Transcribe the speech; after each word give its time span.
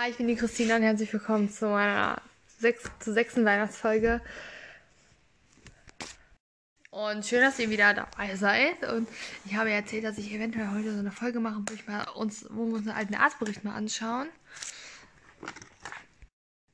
Hi, 0.00 0.10
ich 0.10 0.16
bin 0.16 0.28
die 0.28 0.36
Christina 0.36 0.76
und 0.76 0.82
herzlich 0.82 1.12
willkommen 1.12 1.50
zu 1.50 1.66
meiner 1.66 2.22
sechs, 2.46 2.88
zur 3.00 3.14
sechsten 3.14 3.44
Weihnachtsfolge. 3.44 4.20
Und 6.90 7.26
schön, 7.26 7.40
dass 7.40 7.58
ihr 7.58 7.68
wieder 7.68 7.94
dabei 7.94 8.36
seid. 8.36 8.84
Und 8.92 9.08
ich 9.44 9.56
habe 9.56 9.70
erzählt, 9.70 10.04
dass 10.04 10.16
ich 10.16 10.32
eventuell 10.32 10.70
heute 10.70 10.92
so 10.92 11.00
eine 11.00 11.10
Folge 11.10 11.40
mache, 11.40 11.64
wo, 11.66 11.74
ich 11.74 11.88
mal 11.88 12.04
uns, 12.10 12.46
wo 12.48 12.66
wir 12.66 12.74
uns 12.74 12.86
einen 12.86 12.96
alten 12.96 13.16
Arztbericht 13.16 13.64
mal 13.64 13.74
anschauen. 13.74 14.28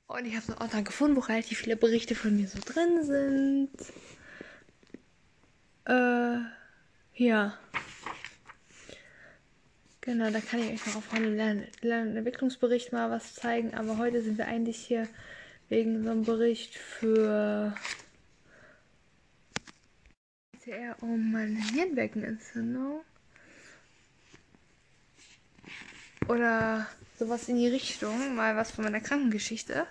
Und 0.07 0.27
ich 0.27 0.35
habe 0.37 0.45
so 0.45 0.53
einen 0.53 0.61
Ordner 0.61 0.83
gefunden, 0.83 1.17
wo 1.17 1.21
relativ 1.21 1.61
viele 1.61 1.77
Berichte 1.77 2.15
von 2.15 2.37
mir 2.37 2.47
so 2.47 2.59
drin 2.61 3.05
sind. 3.05 3.71
Äh, 5.87 6.45
ja. 7.15 7.59
Genau, 10.05 10.31
da 10.31 10.39
kann 10.39 10.61
ich 10.61 10.71
euch 10.71 10.87
noch 10.87 10.97
auf 10.97 11.13
meinem 11.13 11.35
Lern 11.35 11.67
Lernentwicklungsbericht 11.81 12.93
mal 12.93 13.11
was 13.11 13.35
zeigen. 13.35 13.73
Aber 13.73 13.97
heute 13.97 14.23
sind 14.23 14.37
wir 14.37 14.47
eigentlich 14.47 14.77
hier 14.77 15.09
wegen 15.71 16.05
so 16.05 16.11
einem 16.11 16.25
Bericht 16.25 16.75
für 16.77 17.75
eher 20.67 21.03
um 21.03 21.33
meine 21.33 21.59
Hirnbeckenentzündung. 21.73 23.01
Oder 26.29 26.87
sowas 27.19 27.49
in 27.49 27.57
die 27.57 27.69
Richtung. 27.69 28.35
Mal 28.35 28.57
was 28.57 28.73
von 28.73 28.85
meiner 28.85 29.01
Krankengeschichte. 29.01 29.87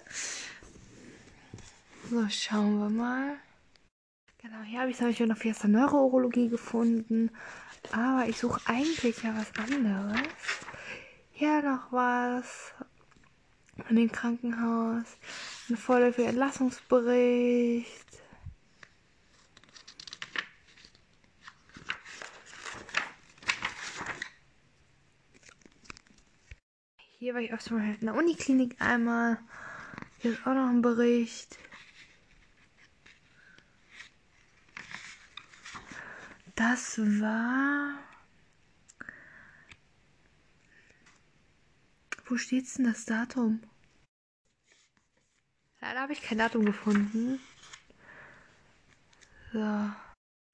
So, 2.11 2.27
schauen 2.29 2.77
wir 2.77 2.89
mal. 2.89 3.37
Genau, 4.43 4.61
hier 4.63 4.81
habe 4.81 4.91
ich 4.91 4.97
zum 4.97 5.07
Beispiel 5.07 5.27
noch 5.27 5.37
Fiesta 5.37 5.69
Neurourologie 5.69 6.49
gefunden. 6.49 7.31
Aber 7.93 8.27
ich 8.27 8.37
suche 8.37 8.59
eigentlich 8.65 9.23
ja 9.23 9.33
was 9.37 9.53
anderes. 9.57 10.19
Hier 11.31 11.61
noch 11.61 11.89
was 11.93 12.73
von 13.87 13.95
dem 13.95 14.11
Krankenhaus. 14.11 15.05
Ein 15.69 15.77
vorläufiger 15.77 16.27
Entlassungsbericht. 16.27 17.87
Hier 27.17 27.33
war 27.33 27.39
ich 27.39 27.51
in 27.71 27.97
der 28.01 28.15
Uniklinik 28.15 28.75
einmal. 28.81 29.39
Hier 30.19 30.33
ist 30.33 30.41
auch 30.45 30.53
noch 30.53 30.67
ein 30.67 30.81
Bericht. 30.81 31.62
Das 36.95 37.21
war. 37.21 37.97
Wo 42.25 42.37
steht's 42.37 42.75
denn 42.75 42.85
das 42.85 43.05
Datum? 43.05 43.63
Leider 45.81 46.01
habe 46.01 46.13
ich 46.13 46.21
kein 46.21 46.37
Datum 46.37 46.65
gefunden. 46.65 47.39
So. 49.51 49.89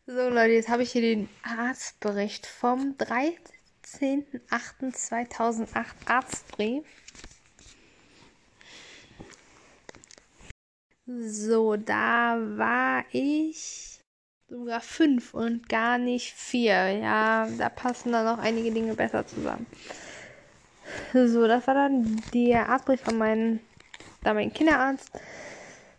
So 0.05 0.29
Leute, 0.29 0.53
jetzt 0.53 0.69
habe 0.69 0.83
ich 0.83 0.93
hier 0.93 1.01
den 1.01 1.27
Arztbericht 1.43 2.45
vom 2.45 2.95
13.08.2008 2.97 5.85
Arztbrief. 6.05 6.85
So, 11.05 11.75
da 11.75 12.37
war 12.57 13.03
ich 13.11 13.88
sogar 14.49 14.81
fünf 14.81 15.33
und 15.33 15.69
gar 15.69 15.97
nicht 15.97 16.33
vier. 16.33 16.89
Ja, 16.89 17.47
da 17.57 17.69
passen 17.69 18.11
dann 18.11 18.25
noch 18.25 18.39
einige 18.39 18.71
Dinge 18.71 18.95
besser 18.95 19.25
zusammen. 19.25 19.65
So, 21.13 21.47
das 21.47 21.67
war 21.67 21.75
dann 21.75 22.21
der 22.33 22.67
Arztbrief 22.69 23.01
von 23.01 23.17
meinem 23.17 23.59
damaligen 24.23 24.53
Kinderarzt. 24.53 25.11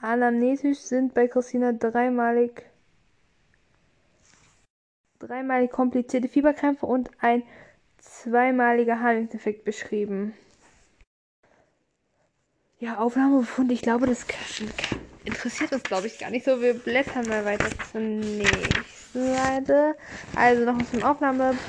Anamnesisch 0.00 0.80
sind 0.80 1.14
bei 1.14 1.28
Christina 1.28 1.72
dreimalig 1.72 2.64
dreimalig 5.18 5.70
komplizierte 5.70 6.28
Fieberkrämpfe 6.28 6.86
und 6.86 7.10
ein 7.20 7.42
zweimaliger 7.98 9.00
Harnwegsinfekt 9.00 9.64
beschrieben. 9.64 10.34
Ja, 12.84 12.98
Aufnahmebefund, 12.98 13.72
ich 13.72 13.80
glaube, 13.80 14.06
das 14.06 14.26
interessiert 15.24 15.72
uns, 15.72 15.84
glaube 15.84 16.06
ich, 16.06 16.18
gar 16.18 16.28
nicht 16.28 16.44
so. 16.44 16.60
Wir 16.60 16.74
blättern 16.74 17.26
mal 17.28 17.42
weiter 17.46 17.72
zur 17.90 18.02
nächsten 18.02 19.32
Seite. 19.32 19.96
Also 20.34 20.70
noch 20.70 20.86
zum 20.90 21.02
Aufnahmebefund, 21.02 21.62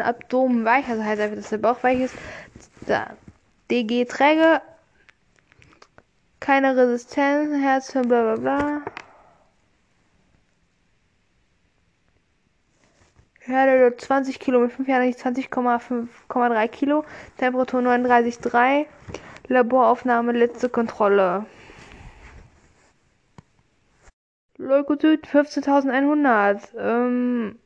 Abdomen 0.00 0.64
weich, 0.64 0.88
also 0.88 1.04
heißt 1.04 1.20
einfach, 1.20 1.36
dass 1.36 1.50
der 1.50 1.58
Bauch 1.58 1.80
weich 1.84 2.00
ist. 2.00 2.16
Da, 2.88 3.16
DG 3.70 4.06
träge, 4.06 4.60
keine 6.40 6.76
Resistenz, 6.76 7.62
Herz, 7.62 7.92
bla 7.92 8.02
bla 8.02 8.36
bla. 8.38 8.82
Herde 13.52 13.96
20 13.96 14.40
Kilo 14.40 14.60
mit 14.60 14.72
5 14.72 14.88
Jahren 14.88 15.02
20,3 15.02 16.68
Kilo, 16.68 17.04
Temperatur 17.36 17.80
39,3, 17.80 18.86
Laboraufnahme, 19.48 20.32
letzte 20.32 20.68
Kontrolle. 20.68 21.46
Leukozyten 24.56 25.28
15.100. 25.28 26.76
Ähm, 26.78 27.58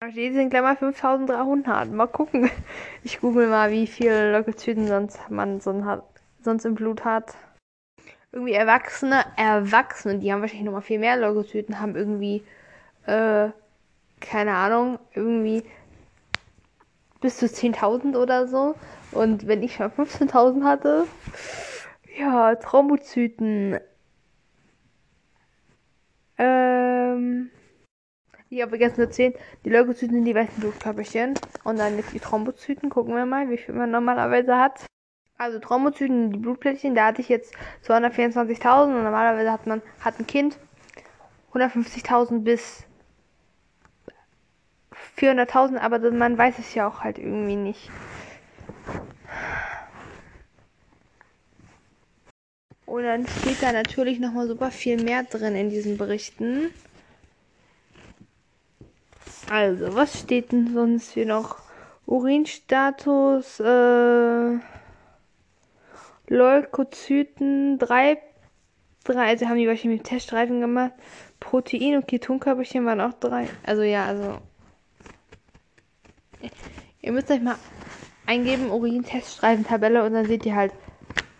da 0.00 0.10
steht 0.10 0.34
in 0.34 0.50
Klammer 0.50 0.74
5.300. 0.74 1.90
Mal 1.90 2.06
gucken. 2.06 2.50
Ich 3.02 3.20
google 3.20 3.48
mal, 3.48 3.70
wie 3.70 3.86
viel 3.86 4.30
Leukozyten 4.32 4.86
sonst 4.86 5.18
man 5.28 5.60
sonst 5.60 6.64
im 6.64 6.74
Blut 6.74 7.04
hat. 7.04 7.36
Irgendwie 8.32 8.54
Erwachsene, 8.54 9.24
Erwachsene, 9.36 10.18
die 10.18 10.32
haben 10.32 10.40
wahrscheinlich 10.40 10.66
noch 10.66 10.72
mal 10.72 10.80
viel 10.80 10.98
mehr 10.98 11.16
Leukozyten, 11.16 11.80
haben 11.80 11.96
irgendwie 11.96 12.42
äh, 13.06 13.50
keine 14.24 14.54
Ahnung, 14.54 14.98
irgendwie 15.14 15.62
bis 17.20 17.38
zu 17.38 17.46
10.000 17.46 18.16
oder 18.16 18.48
so. 18.48 18.74
Und 19.12 19.46
wenn 19.46 19.62
ich 19.62 19.74
schon 19.76 19.90
15.000 19.90 20.64
hatte, 20.64 21.06
ja, 22.18 22.54
Thrombozyten. 22.56 23.78
Ähm, 26.38 27.50
Ich 28.48 28.60
habe 28.60 28.70
vergessen 28.70 28.96
zu 28.96 29.02
erzählen, 29.02 29.34
die 29.64 29.70
Leukozyten 29.70 30.16
sind 30.16 30.24
die 30.24 30.34
weißen 30.34 30.60
Blutkörperchen. 30.60 31.34
Und 31.64 31.78
dann 31.78 31.96
jetzt 31.96 32.12
die 32.12 32.20
Thrombozyten. 32.20 32.90
Gucken 32.90 33.14
wir 33.14 33.26
mal, 33.26 33.48
wie 33.50 33.58
viel 33.58 33.74
man 33.74 33.90
normalerweise 33.90 34.56
hat. 34.58 34.86
Also 35.36 35.58
Thrombozyten, 35.58 36.32
die 36.32 36.38
Blutplättchen, 36.38 36.94
da 36.94 37.06
hatte 37.06 37.20
ich 37.20 37.28
jetzt 37.28 37.54
224.000 37.86 38.84
und 38.84 39.02
normalerweise 39.02 39.50
hat 39.50 39.66
man 39.66 39.82
hat 40.00 40.18
ein 40.20 40.26
Kind 40.26 40.58
150.000 41.52 42.44
bis 42.44 42.84
400.000, 45.16 45.78
aber 45.78 46.10
man 46.10 46.36
weiß 46.36 46.58
es 46.58 46.74
ja 46.74 46.88
auch 46.88 47.00
halt 47.00 47.18
irgendwie 47.18 47.56
nicht. 47.56 47.90
Und 52.86 53.02
dann 53.04 53.26
steht 53.26 53.62
da 53.62 53.72
natürlich 53.72 54.20
nochmal 54.20 54.46
super 54.46 54.70
viel 54.70 55.02
mehr 55.02 55.24
drin 55.24 55.56
in 55.56 55.70
diesen 55.70 55.96
Berichten. 55.96 56.70
Also, 59.50 59.94
was 59.94 60.20
steht 60.20 60.52
denn 60.52 60.72
sonst 60.72 61.12
hier 61.12 61.26
noch? 61.26 61.56
Urinstatus, 62.06 63.60
äh, 63.60 64.58
Leukozyten, 66.28 67.78
drei, 67.78 68.18
drei, 69.04 69.26
also 69.28 69.46
haben 69.46 69.56
die 69.56 69.66
wahrscheinlich 69.68 70.00
mit 70.00 70.06
Teststreifen 70.06 70.60
gemacht. 70.60 70.92
Protein 71.40 71.96
und 71.96 72.08
Ketonkörperchen 72.08 72.84
waren 72.86 73.00
auch 73.00 73.14
drei. 73.14 73.48
Also 73.64 73.82
ja, 73.82 74.06
also. 74.06 74.38
Ihr 77.04 77.12
müsst 77.12 77.30
euch 77.30 77.42
mal 77.42 77.56
eingeben, 78.24 78.70
Urin-Teststreifen-Tabelle 78.70 80.06
und 80.06 80.14
dann 80.14 80.24
seht 80.24 80.46
ihr 80.46 80.56
halt, 80.56 80.72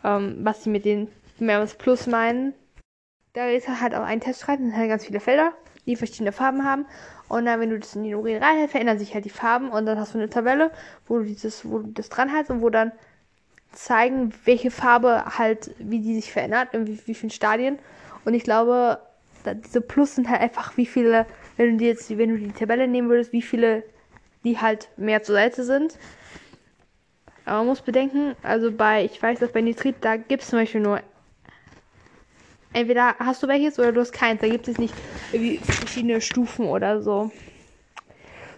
ähm, 0.04 0.36
was 0.42 0.62
sie 0.62 0.68
mit 0.68 0.84
den 0.84 1.08
mehrmals 1.38 1.74
Plus 1.74 2.06
meinen. 2.06 2.52
Da 3.32 3.48
ist 3.48 3.66
halt 3.66 3.94
auch 3.94 4.02
ein 4.02 4.20
Teststreifen, 4.20 4.66
sind 4.66 4.76
halt 4.76 4.90
ganz 4.90 5.06
viele 5.06 5.20
Felder, 5.20 5.54
die 5.86 5.96
verschiedene 5.96 6.32
Farben 6.32 6.66
haben. 6.66 6.84
Und 7.28 7.46
dann, 7.46 7.60
wenn 7.60 7.70
du 7.70 7.78
das 7.78 7.96
in 7.96 8.04
den 8.04 8.14
Urin 8.14 8.42
reinhältst, 8.42 8.72
verändern 8.72 8.98
sich 8.98 9.14
halt 9.14 9.24
die 9.24 9.30
Farben 9.30 9.70
und 9.70 9.86
dann 9.86 9.98
hast 9.98 10.12
du 10.12 10.18
eine 10.18 10.28
Tabelle, 10.28 10.70
wo 11.06 11.16
du 11.16 11.24
dieses, 11.24 11.66
wo 11.66 11.78
du 11.78 11.92
das 11.92 12.10
dran 12.10 12.28
hältst 12.28 12.50
und 12.50 12.60
wo 12.60 12.68
dann 12.68 12.92
zeigen, 13.72 14.34
welche 14.44 14.70
Farbe 14.70 15.24
halt, 15.38 15.74
wie 15.78 16.00
die 16.00 16.14
sich 16.14 16.30
verändert, 16.30 16.74
in 16.74 16.86
wie, 16.86 17.00
wie 17.06 17.14
vielen 17.14 17.30
Stadien. 17.30 17.78
Und 18.26 18.34
ich 18.34 18.44
glaube, 18.44 18.98
diese 19.64 19.80
Plus 19.80 20.14
sind 20.14 20.28
halt 20.28 20.42
einfach, 20.42 20.76
wie 20.76 20.84
viele, 20.84 21.24
wenn 21.56 21.70
du 21.70 21.76
dir 21.78 21.88
jetzt, 21.88 22.10
wenn 22.18 22.28
du 22.28 22.36
die 22.36 22.52
Tabelle 22.52 22.86
nehmen 22.86 23.08
würdest, 23.08 23.32
wie 23.32 23.40
viele 23.40 23.82
die 24.44 24.60
halt 24.60 24.88
mehr 24.96 25.22
zur 25.22 25.34
Seite 25.34 25.64
sind. 25.64 25.98
Aber 27.44 27.58
man 27.58 27.66
muss 27.66 27.82
bedenken, 27.82 28.36
also 28.42 28.70
bei, 28.72 29.04
ich 29.04 29.22
weiß, 29.22 29.40
dass 29.40 29.52
bei 29.52 29.60
Nitrit, 29.60 29.96
da 30.00 30.16
gibt 30.16 30.42
es 30.42 30.50
zum 30.50 30.58
Beispiel 30.58 30.80
nur 30.80 31.00
entweder 32.74 33.16
hast 33.18 33.42
du 33.42 33.48
welches 33.48 33.78
oder 33.78 33.92
du 33.92 34.00
hast 34.00 34.12
keins. 34.12 34.40
Da 34.40 34.48
gibt 34.48 34.68
es 34.68 34.78
nicht 34.78 34.94
irgendwie 35.32 35.56
verschiedene 35.58 36.20
Stufen 36.20 36.66
oder 36.66 37.00
so. 37.00 37.30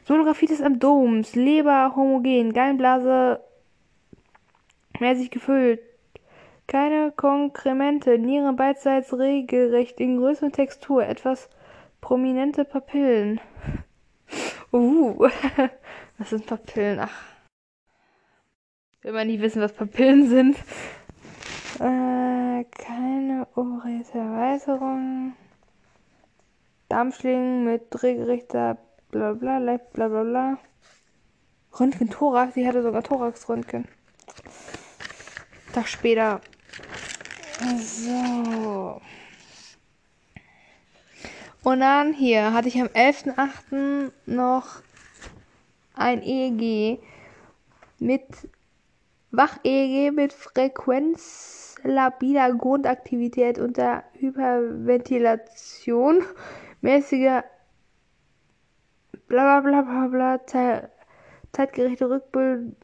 Solographitis 0.04 0.62
am 0.62 0.78
Doms, 0.78 1.34
Leber 1.34 1.94
homogen, 1.94 2.52
Gallenblase 2.52 3.40
mäßig 4.98 5.30
gefüllt. 5.30 5.80
Keine 6.66 7.12
Konkremente, 7.12 8.18
Nieren 8.18 8.56
beidseits 8.56 9.16
regelrecht 9.16 10.00
in 10.00 10.18
Größe 10.18 10.46
und 10.46 10.52
Textur, 10.52 11.04
etwas 11.04 11.48
prominente 12.00 12.64
Papillen. 12.64 13.40
Uh, 14.76 15.17
was 16.19 16.28
sind 16.28 16.44
Papillen? 16.44 17.00
Ach. 17.00 17.23
Will 19.00 19.12
man 19.12 19.26
nicht 19.26 19.40
wissen, 19.40 19.62
was 19.62 19.73
Papillen 19.73 20.28
sind. 20.28 20.58
Äh, 21.81 22.64
keine 22.64 23.49
Ovarisverweiserung. 23.55 25.32
Darmschlingen 26.90 27.64
mit 27.64 28.02
regelrechter 28.02 28.76
bla 29.11 29.32
bla 29.32 29.61
bla 29.61 29.78
bla 29.78 30.08
bla 30.08 30.23
bla. 30.25 30.58
Röntgen 31.81 32.11
Thorax, 32.11 32.52
sie 32.52 32.69
hatte 32.69 32.82
sogar 32.82 33.02
Thorax-Röntgen. 33.02 33.88
Tag 35.73 35.88
später. 35.88 36.43
So. 37.78 39.00
Und 41.66 41.80
dann 41.80 42.12
hier 42.12 42.52
hatte 42.52 42.68
ich 42.68 42.80
am 42.80 42.86
11.8. 42.86 44.12
noch 44.26 44.82
ein 45.94 46.22
EEG 46.22 47.00
mit 47.98 48.22
Wach-EEG 49.32 50.12
mit 50.12 50.32
frequenzlabiler 50.32 52.54
Grundaktivität 52.54 53.58
unter 53.58 54.04
Hyperventilation, 54.12 56.22
mäßiger 56.82 57.42
bla 59.26 59.58
bla 59.58 59.82
bla 59.82 60.06
bla 60.06 60.08
bla, 60.36 60.38
zeitgerechte 61.50 62.08
Rückbildung. 62.08 62.76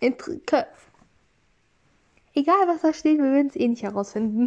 Egal 0.00 0.66
was 2.68 2.80
da 2.80 2.94
steht, 2.94 3.18
wir 3.18 3.32
werden 3.32 3.48
es 3.48 3.56
eh 3.56 3.68
nicht 3.68 3.82
herausfinden. 3.82 4.46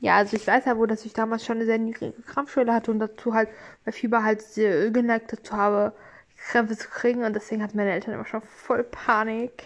Ja, 0.00 0.16
also 0.16 0.36
ich 0.36 0.46
weiß 0.46 0.64
ja 0.66 0.76
wohl, 0.76 0.86
dass 0.86 1.04
ich 1.04 1.12
damals 1.12 1.44
schon 1.44 1.56
eine 1.56 1.64
sehr 1.66 1.78
niedrige 1.78 2.22
Krampfschwelle 2.22 2.72
hatte 2.72 2.90
und 2.90 3.00
dazu 3.00 3.34
halt 3.34 3.48
bei 3.84 3.90
Fieber 3.92 4.22
halt 4.22 4.42
sehr 4.42 4.90
geneigt 4.90 5.32
dazu 5.32 5.56
habe, 5.56 5.92
Krämpfe 6.36 6.76
zu 6.76 6.88
kriegen 6.88 7.24
und 7.24 7.34
deswegen 7.34 7.62
hatten 7.62 7.76
meine 7.76 7.92
Eltern 7.92 8.14
immer 8.14 8.24
schon 8.24 8.42
voll 8.42 8.84
Panik. 8.84 9.64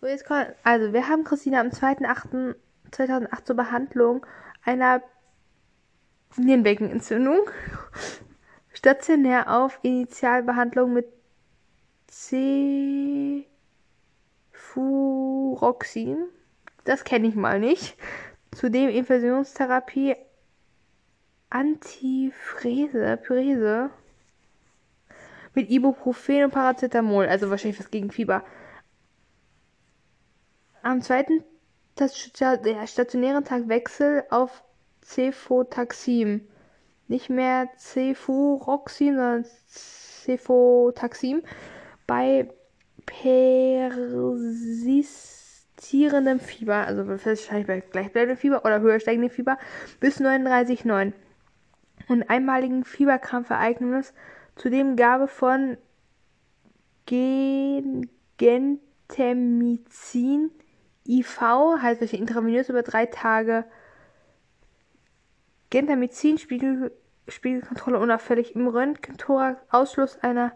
So, 0.00 0.06
jetzt 0.06 0.26
kommt, 0.26 0.48
also 0.64 0.92
wir 0.92 1.08
haben 1.08 1.24
Christina 1.24 1.60
am 1.60 1.68
2.8.2008 1.68 3.44
zur 3.44 3.56
Behandlung 3.56 4.26
einer 4.64 5.02
Nierenbeckenentzündung 6.36 7.38
stationär 8.74 9.50
auf 9.50 9.78
Initialbehandlung 9.82 10.92
mit 10.92 11.06
Cefuroxin. 12.10 13.46
Das 16.84 17.04
kenne 17.04 17.28
ich 17.28 17.34
mal 17.34 17.58
nicht. 17.60 17.96
Zudem 18.54 18.88
Infusionstherapie 18.88 20.16
Antifrese, 21.50 23.16
Pyrese 23.16 23.90
mit 25.54 25.70
Ibuprofen 25.70 26.44
und 26.44 26.50
Paracetamol, 26.50 27.26
also 27.26 27.50
wahrscheinlich 27.50 27.78
was 27.78 27.90
gegen 27.90 28.10
Fieber. 28.10 28.42
Am 30.82 31.00
zweiten 31.00 31.44
der 31.98 32.08
stationären 32.08 33.44
Tag 33.44 33.68
Wechsel 33.68 34.24
auf 34.30 34.64
Cefotaxim. 35.02 36.48
Nicht 37.06 37.30
mehr 37.30 37.68
Cefuroxin, 37.78 39.14
sondern 39.14 39.44
Cefotaxim. 39.68 41.42
Bei 42.06 42.48
persistierendem 45.84 46.40
Fieber, 46.40 46.86
also 46.86 47.06
wahrscheinlich 47.06 47.66
bei 47.66 47.80
gleichbleibendem 47.80 48.38
Fieber 48.38 48.64
oder 48.64 48.80
höher 48.80 49.00
steigendem 49.00 49.30
Fieber, 49.30 49.58
bis 50.00 50.18
39,9. 50.20 51.12
Und 52.08 52.28
einmaligen 52.28 52.84
Fieberkrampfereignis 52.84 54.14
Zudem 54.56 54.96
Gabe 54.96 55.26
von 55.26 55.76
Gentemicin 57.06 58.78
IV, 61.06 61.40
heißt 61.40 62.00
welche 62.00 62.16
intravenös 62.16 62.68
über 62.68 62.82
drei 62.82 63.06
Tage 63.06 63.64
Gentamicin, 65.70 66.38
Spiegel, 66.38 66.92
Spiegelkontrolle 67.26 67.98
unauffällig 67.98 68.54
im 68.54 68.68
Röntgenthorax, 68.68 69.60
Ausschluss 69.70 70.18
einer 70.22 70.52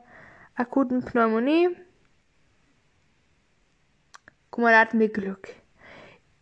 akuten 0.54 1.04
Pneumonie. 1.04 1.70
Guck 4.58 4.64
mal, 4.64 4.72
da 4.72 4.80
hatten 4.80 4.98
wir 4.98 5.08
Glück. 5.08 5.50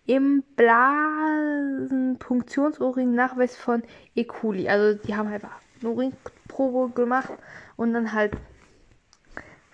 Im 0.06 0.42
Blasenpunktionsurin 0.56 3.14
Nachweis 3.14 3.58
von 3.58 3.82
E. 4.14 4.24
coli. 4.24 4.70
Also 4.70 4.98
die 4.98 5.14
haben 5.14 5.28
halt 5.28 5.42
eine 5.44 5.90
Urinprobe 5.90 6.94
gemacht 6.94 7.30
und 7.76 7.92
dann 7.92 8.14
halt 8.14 8.32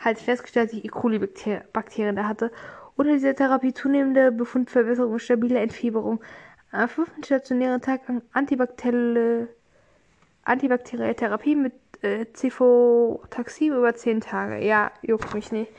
halt 0.00 0.18
festgestellt, 0.18 0.70
dass 0.70 0.76
ich 0.76 0.84
E. 0.84 0.88
coli-Bakterien 0.88 2.16
da 2.16 2.26
hatte. 2.26 2.50
Unter 2.96 3.12
dieser 3.12 3.36
Therapie 3.36 3.74
zunehmende 3.74 4.32
Befundverbesserung, 4.32 5.20
stabile 5.20 5.60
Entfieberung. 5.60 6.20
Am 6.72 6.88
fünften 6.88 7.22
stationären 7.22 7.80
Tag 7.80 8.00
antibakterielle, 8.32 9.50
antibakterielle 10.42 11.14
Therapie 11.14 11.54
mit 11.54 11.74
äh, 12.02 12.26
Cefotaxim 12.34 13.72
über 13.72 13.94
zehn 13.94 14.20
Tage. 14.20 14.66
Ja, 14.66 14.90
juckt 15.02 15.32
mich 15.32 15.52
nicht. 15.52 15.70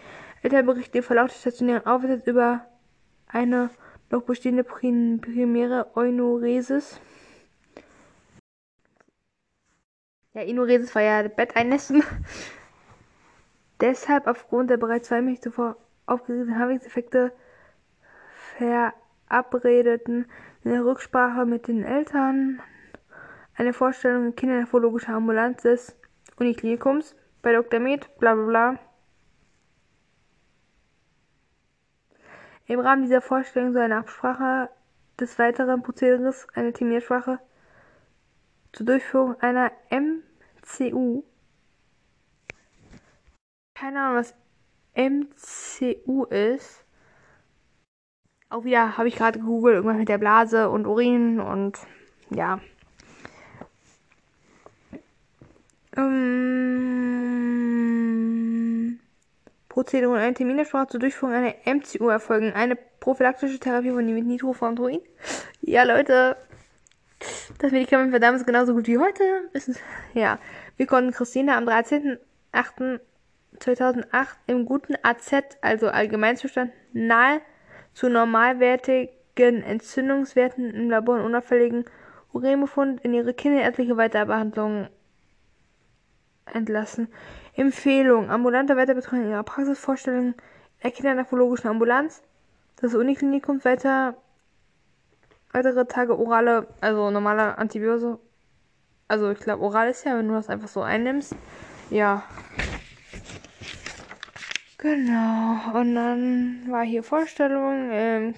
Elternbericht 0.43 0.93
im 0.95 1.03
Verlauf 1.03 1.29
des 1.29 1.39
stationären 1.39 1.85
Aufenthalts 1.85 2.27
über 2.27 2.67
eine 3.27 3.69
noch 4.09 4.23
bestehende 4.23 4.63
primäre 4.63 5.87
Eunuresis. 5.95 6.99
Ja, 10.33 10.41
Inuresis 10.41 10.93
war 10.93 11.01
ja 11.01 11.27
Betteinnässen. 11.29 12.03
Deshalb 13.81 14.27
aufgrund 14.27 14.69
der 14.69 14.77
bereits 14.77 15.07
zwei 15.07 15.21
mich 15.21 15.41
zuvor 15.41 15.77
aufgeregten 16.05 16.59
Handlungseffekte 16.59 17.31
verabredeten 18.57 20.25
in 20.63 20.71
der 20.71 20.85
Rücksprache 20.85 21.45
mit 21.45 21.67
den 21.67 21.83
Eltern 21.83 22.61
eine 23.55 23.73
Vorstellung 23.73 24.35
kindernephrologischer 24.35 25.13
Ambulanz 25.13 25.61
des 25.61 25.95
Uniklinikums 26.37 27.15
bei 27.41 27.53
Dr. 27.53 27.79
Med, 27.79 28.09
bla 28.19 28.35
bla 28.35 28.45
bla. 28.45 28.79
Im 32.65 32.79
Rahmen 32.79 33.03
dieser 33.03 33.21
Vorstellung 33.21 33.73
soll 33.73 33.83
eine 33.83 33.97
Absprache 33.97 34.69
des 35.19 35.37
weiteren 35.37 35.83
Prozederes, 35.83 36.47
eine 36.53 36.73
Terminsprache 36.73 37.39
zur 38.71 38.85
Durchführung 38.85 39.39
einer 39.41 39.71
MCU. 39.89 41.23
Keine 43.75 44.01
Ahnung, 44.01 44.17
was 44.17 44.33
MCU 44.95 46.25
ist. 46.25 46.85
Auch 48.49 48.63
wieder 48.63 48.97
habe 48.97 49.07
ich 49.07 49.15
gerade 49.15 49.39
gegoogelt, 49.39 49.75
irgendwas 49.75 49.97
mit 49.97 50.09
der 50.09 50.17
Blase 50.19 50.69
und 50.69 50.85
Urin 50.85 51.39
und 51.39 51.79
ja. 52.29 52.59
Ähm, 55.95 57.32
Prozedere 59.73 60.11
und 60.11 60.17
eine 60.17 60.35
Terminsprache 60.35 60.89
zur 60.89 60.99
Durchführung 60.99 61.33
einer 61.33 61.55
MCU 61.65 62.07
erfolgen. 62.07 62.53
Eine 62.53 62.75
prophylaktische 62.75 63.57
Therapie 63.57 63.89
von 63.89 64.05
mit 64.05 64.27
Nitrofonturin. 64.27 65.01
Ja, 65.61 65.81
Leute, 65.81 66.37
das 67.57 67.71
Medikament 67.71 68.13
war 68.13 68.19
damals 68.19 68.45
genauso 68.45 68.75
gut 68.75 68.85
wie 68.85 68.99
heute. 68.99 69.49
Ja, 70.13 70.37
wir 70.77 70.85
konnten 70.85 71.11
Christine 71.11 71.55
am 71.55 71.67
13.08.2008 71.67 74.27
im 74.45 74.65
guten 74.65 74.93
AZ, 75.01 75.33
also 75.61 75.87
Allgemeinzustand, 75.87 76.71
nahe 76.93 77.41
zu 77.93 78.09
normalwertigen 78.09 79.63
Entzündungswerten 79.63 80.71
im 80.71 80.91
Labor 80.91 81.15
und 81.15 81.25
unauffälligen 81.25 81.85
Urinbefund 82.31 83.01
in 83.01 83.15
ihre 83.15 83.33
kinderärztliche 83.33 83.97
Weiterbehandlung 83.97 84.87
entlassen. 86.45 87.07
Empfehlung: 87.55 88.29
Ambulante 88.29 88.75
Weiterbetreuung 88.75 89.29
ihrer 89.29 89.43
Praxisvorstellung 89.43 90.33
der 90.81 90.91
kindernephrologischen 90.91 91.69
Ambulanz, 91.69 92.23
das 92.77 92.93
Uniklinikum 92.93 93.63
weiter 93.63 94.15
weitere 95.51 95.85
Tage 95.85 96.17
orale, 96.17 96.67
also 96.81 97.11
normale 97.11 97.57
Antibiose. 97.57 98.19
Also 99.07 99.31
ich 99.31 99.39
glaube, 99.39 99.63
oral 99.63 99.89
ist 99.89 100.03
ja, 100.03 100.17
wenn 100.17 100.27
du 100.27 100.33
das 100.33 100.49
einfach 100.49 100.67
so 100.67 100.81
einnimmst. 100.81 101.35
Ja. 101.91 102.23
Genau. 104.77 105.79
Und 105.79 105.95
dann 105.95 106.65
war 106.69 106.83
hier 106.83 107.03
Vorstellung. 107.03 107.89
Ähm, 107.91 108.35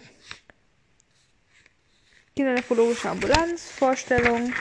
Kindernephrologische 2.36 3.10
Ambulanz, 3.10 3.72
Vorstellung. 3.72 4.54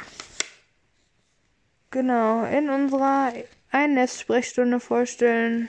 Genau, 1.91 2.45
in 2.45 2.71
unserer 2.71 3.33
Einnest-Sprechstunde 3.75 4.79
vorstellen. 4.79 5.69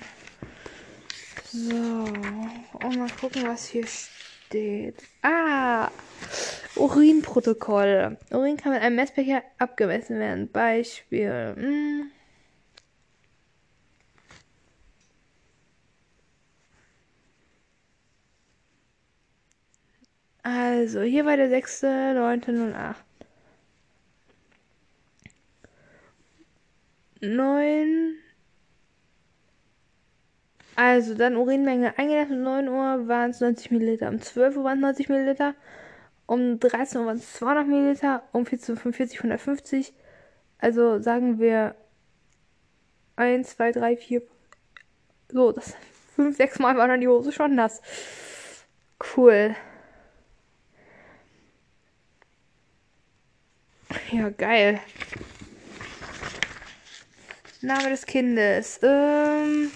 So, 1.51 1.73
und 1.73 2.97
mal 2.97 3.09
gucken, 3.19 3.47
was 3.47 3.65
hier 3.65 3.85
steht. 3.87 5.01
Ah, 5.23 5.89
Urinprotokoll. 6.75 8.17
Urin 8.31 8.57
kann 8.57 8.73
mit 8.73 8.81
einem 8.81 8.95
Messbecher 8.97 9.41
abgemessen 9.57 10.19
werden. 10.19 10.51
Beispiel. 10.51 11.55
Hm. 11.57 12.11
Also, 20.43 21.01
hier 21.01 21.25
war 21.25 21.37
der 21.37 21.49
6.9.08. 21.49 22.95
9. 27.25 28.15
Also, 30.75 31.15
dann 31.15 31.37
Urinmenge 31.37 31.97
eingeleitet 31.97 32.33
um 32.33 32.43
9 32.43 32.67
Uhr 32.67 33.07
waren 33.07 33.31
es 33.31 33.39
90 33.39 33.71
Milliliter. 33.71 34.09
Um 34.09 34.21
12 34.21 34.57
Uhr 34.57 34.63
waren 34.65 34.77
es 34.79 34.81
90 34.81 35.09
Milliliter. 35.09 35.55
Um 36.25 36.59
13 36.59 37.01
Uhr 37.01 37.07
waren 37.07 37.17
es 37.17 37.33
200 37.33 37.67
Milliliter. 37.67 38.23
Um 38.33 38.43
14.45 38.43 39.13
Uhr 39.13 39.17
150. 39.19 39.93
Also 40.59 40.99
sagen 40.99 41.39
wir 41.39 41.75
1, 43.15 43.55
2, 43.55 43.71
3, 43.71 43.97
4. 43.97 44.21
So, 45.29 45.51
das 45.51 45.75
5, 46.15 46.35
6 46.35 46.59
Mal 46.59 46.77
war 46.77 46.87
dann 46.87 47.01
die 47.01 47.07
Hose 47.07 47.31
schon 47.31 47.55
nass. 47.55 47.81
Cool. 49.15 49.55
Ja, 54.11 54.29
geil. 54.29 54.79
Name 57.65 57.89
des 57.89 58.05
Kindes. 58.05 58.79
Ähm. 58.83 59.71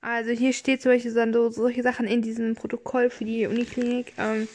Also 0.00 0.30
hier 0.30 0.52
steht 0.52 0.82
zum 0.82 0.92
solche 1.50 1.82
Sachen 1.82 2.06
in 2.06 2.22
diesem 2.22 2.54
Protokoll 2.54 3.10
für 3.10 3.24
die 3.24 3.46
Uniklinik. 3.46 4.12
Ähm, 4.18 4.46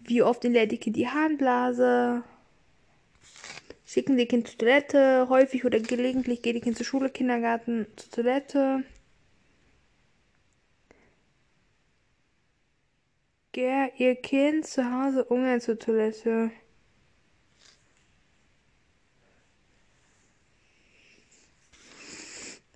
wie 0.00 0.22
oft 0.22 0.42
die 0.66 0.78
Kind 0.78 0.96
die 0.96 1.08
Harnblase? 1.08 2.22
Schicken 3.84 4.16
die 4.16 4.26
Kind 4.26 4.48
zur 4.48 4.58
Toilette? 4.58 5.28
Häufig 5.28 5.64
oder 5.64 5.80
gelegentlich 5.80 6.42
geht 6.42 6.56
die 6.56 6.60
Kind 6.60 6.76
zur 6.76 6.86
Schule, 6.86 7.10
Kindergarten, 7.10 7.86
zur 7.96 8.10
Toilette? 8.10 8.84
Ger 13.56 13.90
ihr 13.96 14.16
Kind 14.16 14.66
zu 14.66 14.84
Hause 14.84 15.24
ungern 15.24 15.62
zur 15.62 15.78
Toilette? 15.78 16.50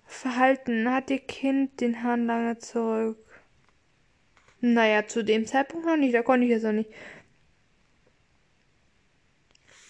Verhalten. 0.07 0.91
Hat 0.91 1.11
Ihr 1.11 1.19
Kind 1.19 1.81
den 1.81 2.01
Hahn 2.01 2.25
lange 2.25 2.57
zurück? 2.57 3.19
Naja, 4.59 5.05
zu 5.05 5.23
dem 5.23 5.45
Zeitpunkt 5.45 5.85
noch 5.85 5.97
nicht. 5.97 6.15
Da 6.15 6.23
konnte 6.23 6.47
ich 6.47 6.53
es 6.53 6.65
auch 6.65 6.71
nicht. 6.71 6.89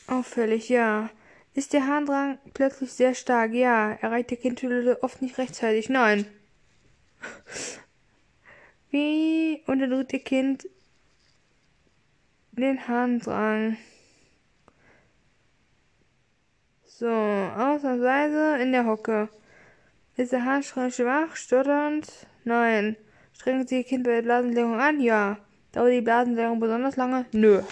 Auffällig, 0.08 0.68
ja. 0.68 1.10
Ist 1.54 1.72
der 1.72 1.88
Harndrang 1.88 2.38
plötzlich 2.54 2.92
sehr 2.92 3.16
stark? 3.16 3.54
Ja. 3.54 3.94
Erreicht 3.94 4.32
Ihr 4.32 4.38
Kind 4.42 4.62
oft 5.02 5.22
nicht 5.22 5.38
rechtzeitig? 5.38 5.88
Nein. 5.88 6.26
Wie 8.90 9.64
unterdrückt 9.68 10.12
Ihr 10.12 10.20
Kind 10.20 10.68
den 12.62 12.88
Harndrang? 12.88 13.78
So, 16.86 17.08
ausnahmsweise 17.08 18.58
in 18.62 18.72
der 18.72 18.86
Hocke. 18.86 19.30
Ist 20.18 20.34
der 20.34 20.46
Harnstrang 20.46 20.92
schwach, 20.92 21.36
stotternd? 21.36 22.08
Nein. 22.44 22.96
Strengt 23.34 23.70
sich 23.70 23.80
Ihr 23.80 23.84
Kind 23.84 24.04
bei 24.04 24.12
der 24.12 24.22
Blasenleerung 24.22 24.80
an? 24.80 25.00
Ja. 25.00 25.38
Dauert 25.72 25.94
die 25.94 26.02
Blasenleerung 26.02 26.60
besonders 26.60 26.98
lange? 26.98 27.26
Nö. 27.32 27.64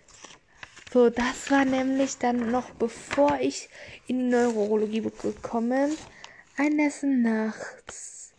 so, 0.92 1.10
das 1.10 1.50
war 1.50 1.64
nämlich 1.64 2.18
dann 2.18 2.50
noch 2.50 2.70
bevor 2.70 3.38
ich 3.40 3.68
in 4.08 4.18
die 4.18 4.36
Neurologie 4.36 5.02
gekommen. 5.02 5.96
Ein 6.56 6.78
Essen 6.78 7.22
nachts. 7.22 8.32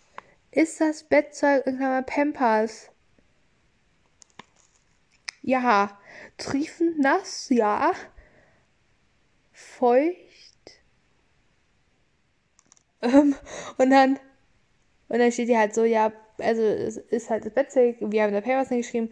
Ist 0.51 0.81
das 0.81 1.03
Bettzeug 1.03 1.65
in 1.65 1.77
Klammer 1.77 2.01
Pampers? 2.01 2.89
Ja. 5.41 5.99
Triefend 6.37 6.99
nass? 6.99 7.47
Ja. 7.49 7.93
Feucht? 9.51 10.17
Ähm, 13.01 13.35
und 13.77 13.89
dann, 13.89 14.19
und 15.09 15.19
dann 15.19 15.31
steht 15.31 15.47
hier 15.47 15.59
halt 15.59 15.73
so, 15.73 15.83
ja, 15.83 16.11
also 16.37 16.61
es 16.61 16.97
ist 16.97 17.29
halt 17.29 17.45
das 17.45 17.53
Bettzeug, 17.53 17.97
wir 17.99 18.23
haben 18.23 18.33
da 18.33 18.41
Papers 18.41 18.69
geschrieben, 18.69 19.11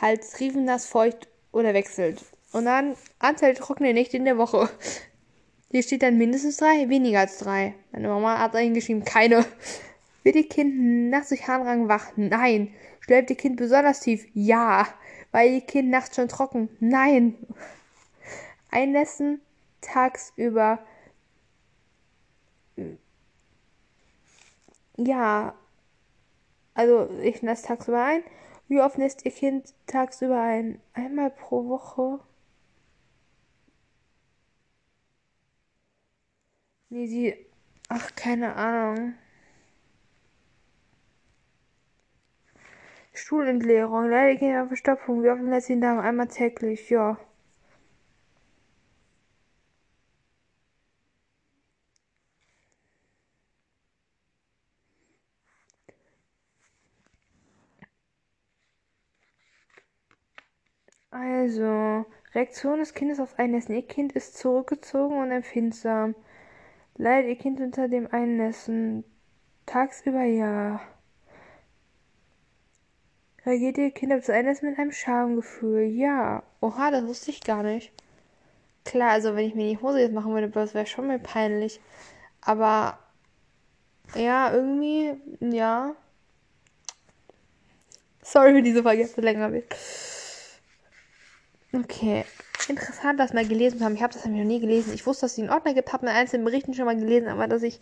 halt 0.00 0.22
triefennass, 0.30 0.86
feucht 0.86 1.28
oder 1.52 1.74
wechselt. 1.74 2.24
Und 2.52 2.66
dann 2.66 2.96
Anzahl 3.18 3.54
trockene 3.54 3.92
Nächte 3.92 4.16
in 4.16 4.24
der 4.24 4.38
Woche. 4.38 4.68
Hier 5.70 5.82
steht 5.82 6.02
dann 6.02 6.16
mindestens 6.16 6.58
drei, 6.58 6.88
weniger 6.88 7.20
als 7.20 7.38
drei. 7.38 7.74
Meine 7.92 8.08
Mama 8.08 8.38
hat 8.38 8.52
geschrieben, 8.52 9.04
keine. 9.04 9.44
Wird 10.22 10.36
ihr 10.36 10.48
Kind 10.48 11.10
nachts 11.10 11.28
durch 11.30 11.46
Harnrang 11.46 11.88
wach? 11.88 12.12
Nein. 12.16 12.72
Schläft 13.00 13.30
ihr 13.30 13.36
Kind 13.36 13.56
besonders 13.56 14.00
tief? 14.00 14.26
Ja. 14.32 14.86
Weil 15.36 15.52
ihr 15.52 15.60
Kind 15.60 15.90
nachts 15.90 16.16
schon 16.16 16.28
trocken? 16.28 16.70
Nein. 16.80 17.36
Einnässen 18.70 19.42
tagsüber 19.82 20.78
ja, 24.96 25.54
also 26.72 27.10
ich 27.22 27.42
nässe 27.42 27.66
tagsüber 27.66 28.02
ein. 28.02 28.22
Wie 28.68 28.80
oft 28.80 28.96
nässt 28.96 29.26
ihr 29.26 29.30
Kind 29.30 29.74
tagsüber 29.86 30.40
ein? 30.40 30.80
Einmal 30.94 31.30
pro 31.30 31.68
Woche? 31.68 32.20
Nee, 36.88 37.06
sie, 37.06 37.46
Ach, 37.88 38.14
keine 38.16 38.56
Ahnung. 38.56 39.14
Stuhlentleerung, 43.16 44.08
leidige 44.10 44.66
Verstopfung, 44.68 45.22
wie 45.22 45.30
oft 45.30 45.40
im 45.40 45.50
letzten 45.50 45.80
Tag 45.80 46.04
einmal 46.04 46.28
täglich, 46.28 46.90
ja. 46.90 47.18
Also, 61.10 62.04
Reaktion 62.34 62.78
des 62.78 62.94
Kindes 62.94 63.18
auf 63.20 63.38
Einnässen. 63.38 63.74
Ihr 63.74 63.86
Kind 63.86 64.12
ist 64.12 64.36
zurückgezogen 64.38 65.18
und 65.18 65.30
empfindsam. 65.30 66.14
Leidet 66.96 67.30
Ihr 67.30 67.36
Kind 67.38 67.60
unter 67.60 67.88
dem 67.88 68.06
Einnässen? 68.12 69.04
Tagsüber 69.66 70.24
ja. 70.24 70.80
Reagiert 73.46 73.78
Ihr 73.78 73.92
Kind 73.92 74.12
auf 74.12 74.20
das 74.20 74.30
Einnässen 74.30 74.68
mit 74.68 74.78
einem 74.78 74.90
Schamgefühl? 74.90 75.82
Ja. 75.82 76.42
Oha, 76.60 76.90
das 76.90 77.06
wusste 77.06 77.30
ich 77.30 77.40
gar 77.40 77.62
nicht. 77.62 77.92
Klar, 78.84 79.10
also 79.10 79.36
wenn 79.36 79.46
ich 79.46 79.54
mir 79.54 79.68
die 79.68 79.78
Hose 79.80 80.00
jetzt 80.00 80.12
machen 80.12 80.34
würde, 80.34 80.48
das 80.48 80.74
wäre 80.74 80.86
schon 80.86 81.06
mal 81.06 81.20
peinlich. 81.20 81.80
Aber 82.40 82.98
ja, 84.16 84.52
irgendwie, 84.52 85.14
ja. 85.40 85.94
Sorry 88.22 88.52
für 88.52 88.62
diese 88.62 88.82
Folge, 88.82 89.02
dass 89.04 89.16
länger 89.16 89.52
wird. 89.52 89.74
Okay. 91.72 92.24
Interessant, 92.68 93.20
das 93.20 93.32
mal 93.32 93.46
gelesen 93.46 93.78
zu 93.78 93.84
haben. 93.84 93.94
Ich 93.94 94.02
habe 94.02 94.12
das 94.12 94.24
nämlich 94.24 94.42
noch 94.42 94.48
nie 94.48 94.60
gelesen. 94.60 94.92
Ich 94.92 95.06
wusste, 95.06 95.26
dass 95.26 95.32
es 95.32 95.38
einen 95.38 95.50
Ordner 95.50 95.74
gibt, 95.74 95.92
habe 95.92 96.06
in 96.06 96.12
einzelnen 96.12 96.44
Berichten 96.44 96.74
schon 96.74 96.86
mal 96.86 96.96
gelesen, 96.96 97.28
aber 97.28 97.46
dass 97.46 97.62
ich 97.62 97.78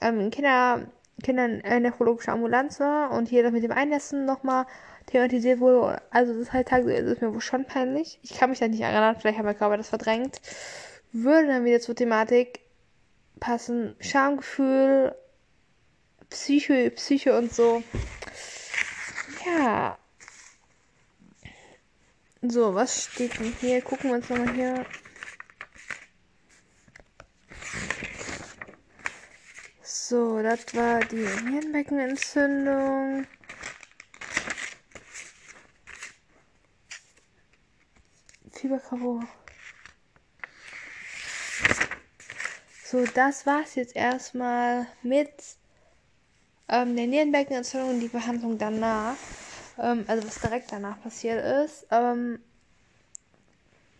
ähm, 0.00 0.30
Kinder, 0.30 0.86
Kindern 1.20 1.60
äh, 1.60 1.80
nephrologische 1.80 2.32
Ambulanz 2.32 2.80
war 2.80 3.12
und 3.12 3.28
hier 3.28 3.42
das 3.42 3.52
mit 3.52 3.62
dem 3.62 3.72
Einnässen 3.72 4.24
nochmal 4.24 4.66
thematisiert 5.06 5.60
wurde. 5.60 6.02
Also 6.10 6.32
das 6.32 6.42
ist 6.42 6.52
halt 6.52 6.68
Tag, 6.68 6.84
das 6.86 7.00
ist 7.00 7.22
mir 7.22 7.32
wohl 7.32 7.40
schon 7.40 7.64
peinlich. 7.64 8.18
Ich 8.22 8.34
kann 8.38 8.50
mich 8.50 8.58
da 8.58 8.68
nicht 8.68 8.80
erinnern, 8.80 9.16
vielleicht 9.18 9.38
hat 9.38 9.44
mein 9.44 9.56
Körper 9.56 9.76
das 9.76 9.88
verdrängt. 9.88 10.40
Würde 11.12 11.48
dann 11.48 11.64
wieder 11.64 11.80
zur 11.80 11.94
Thematik 11.94 12.60
passen. 13.40 13.96
Schamgefühl, 14.00 15.14
Psyche, 16.28 16.90
Psyche 16.90 17.36
und 17.36 17.52
so. 17.52 17.82
Ja, 19.46 19.98
so, 22.42 22.74
was 22.74 23.04
steht 23.04 23.38
denn 23.38 23.52
hier? 23.60 23.82
Gucken 23.82 24.10
wir 24.10 24.16
uns 24.16 24.30
nochmal 24.30 24.54
hier. 24.54 24.86
So, 30.10 30.42
das 30.42 30.74
war 30.74 30.98
die 30.98 31.24
Hirnbeckenentzündung. 31.24 33.28
Fieberkabo. 38.50 39.22
So, 42.84 43.04
das 43.14 43.46
war's 43.46 43.76
jetzt 43.76 43.94
erstmal 43.94 44.88
mit 45.04 45.30
ähm, 46.68 46.96
der 46.96 47.06
Nierenbeckenentzündung 47.06 47.90
und 47.90 48.00
die 48.00 48.08
Behandlung 48.08 48.58
danach 48.58 49.14
ähm, 49.78 50.04
also 50.08 50.26
was 50.26 50.40
direkt 50.40 50.72
danach 50.72 51.00
passiert 51.00 51.64
ist. 51.64 51.86
Ähm, 51.92 52.40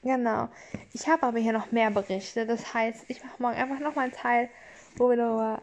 genau. 0.02 0.49
Ich 0.93 1.07
habe 1.07 1.23
aber 1.23 1.38
hier 1.38 1.52
noch 1.52 1.71
mehr 1.71 1.93
Berichte. 1.93 2.47
Das 2.47 2.75
heißt, 2.75 3.05
ich 3.07 3.23
mache 3.23 3.40
morgen 3.40 3.55
einfach 3.55 3.79
nochmal 3.79 4.07
einen 4.07 4.12
Teil, 4.12 4.50
wo 4.97 5.09
wir 5.09 5.17
darüber 5.17 5.62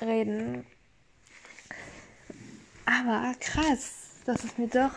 reden. 0.00 0.66
Aber 2.86 3.34
krass, 3.40 4.20
das 4.24 4.44
ist 4.44 4.58
mir 4.58 4.68
doch. 4.68 4.92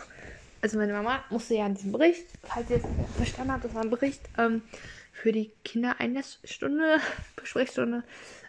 Also 0.60 0.78
meine 0.78 0.92
Mama 0.92 1.24
musste 1.30 1.54
ja 1.54 1.66
an 1.66 1.74
diesem 1.74 1.92
Bericht, 1.92 2.26
falls 2.44 2.70
ihr 2.70 2.76
es 2.76 2.84
verstanden 3.16 3.52
habt, 3.52 3.64
das 3.64 3.74
war 3.74 3.82
ein 3.82 3.90
Bericht 3.90 4.22
ähm, 4.38 4.62
für 5.12 5.32
die 5.32 5.50
Kindereinlassstunde, 5.64 6.98
Besprechstunde 7.36 8.04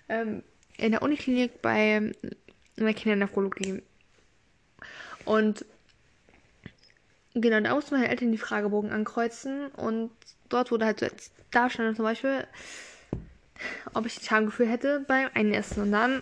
ähm, 0.10 0.44
in 0.78 0.92
der 0.92 1.02
Uniklinik 1.02 1.62
bei 1.62 1.96
in 1.96 2.86
der 2.86 2.94
Kindernephrologie. 2.94 3.82
Und 5.26 5.66
Genau, 7.36 7.60
da 7.62 7.74
mussten 7.74 7.96
meine 7.96 8.10
Eltern 8.10 8.32
die 8.32 8.38
Fragebogen 8.38 8.92
ankreuzen 8.92 9.68
und 9.70 10.12
dort 10.50 10.70
wurde 10.70 10.86
halt 10.86 11.00
so 11.00 11.08
als 11.08 11.32
Darstellung 11.50 11.96
zum 11.96 12.06
Beispiel, 12.06 12.46
ob 13.96 14.06
ich 14.06 14.18
ein 14.18 14.24
Schamgefühl 14.24 14.68
hätte 14.68 15.04
beim 15.08 15.30
Einessen. 15.34 15.82
Und 15.82 15.92
dann 15.92 16.22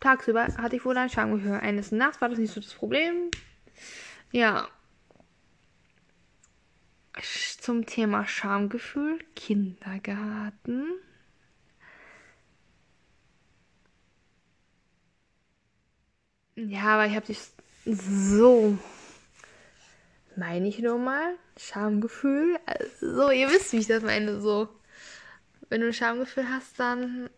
tagsüber 0.00 0.46
hatte 0.56 0.76
ich 0.76 0.84
wohl 0.84 0.96
ein 0.96 1.10
Schamgefühl 1.10 1.50
beim 1.50 1.60
Einessen. 1.60 1.98
Nachts 1.98 2.20
war 2.20 2.28
das 2.28 2.38
nicht 2.38 2.52
so 2.52 2.60
das 2.60 2.74
Problem. 2.74 3.30
Ja. 4.32 4.68
Zum 7.60 7.84
Thema 7.84 8.26
Schamgefühl, 8.26 9.18
Kindergarten. 9.34 10.84
Ja, 16.56 16.94
aber 16.94 17.06
ich 17.06 17.14
habe 17.14 17.26
dich 17.26 17.40
so 17.84 18.78
meine 20.38 20.68
ich 20.68 20.78
nur 20.78 20.98
mal. 20.98 21.34
Schamgefühl. 21.58 22.58
Also, 22.64 23.30
ihr 23.30 23.50
wisst, 23.50 23.72
wie 23.72 23.78
ich 23.78 23.86
das 23.86 24.02
meine. 24.02 24.40
So, 24.40 24.68
wenn 25.68 25.80
du 25.80 25.88
ein 25.88 25.92
Schamgefühl 25.92 26.48
hast, 26.48 26.78
dann 26.78 27.28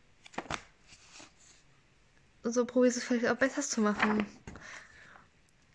so 2.43 2.65
probierst 2.65 2.99
es 2.99 3.05
vielleicht 3.05 3.29
auch 3.29 3.37
besser 3.37 3.63
zu 3.63 3.81
machen. 3.81 4.27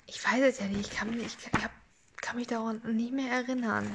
Ich 0.07 0.23
weiß 0.23 0.41
es 0.41 0.59
ja 0.59 0.67
nicht. 0.67 0.91
Ich 0.91 0.97
kann, 0.97 1.11
mich, 1.11 1.25
ich, 1.25 1.63
hab, 1.63 1.71
kann 2.17 2.37
mich 2.37 2.47
daran 2.47 2.81
nicht 2.85 3.13
mehr 3.13 3.31
erinnern. 3.31 3.93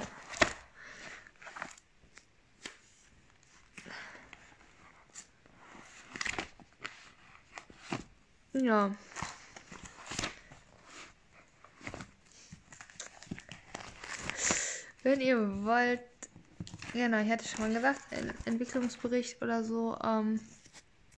Ja. 8.53 8.95
Wenn 15.03 15.21
ihr 15.21 15.65
wollt, 15.65 16.01
genau, 16.93 17.21
ich 17.23 17.31
hatte 17.31 17.49
schon 17.49 17.61
mal 17.61 17.73
gesagt, 17.73 18.01
Entwicklungsbericht 18.45 19.41
oder 19.41 19.65
so, 19.65 19.97
ähm, 20.05 20.41